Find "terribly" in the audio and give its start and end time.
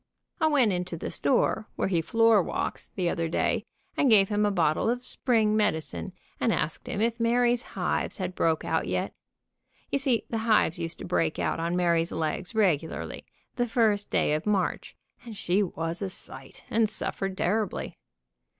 17.37-17.95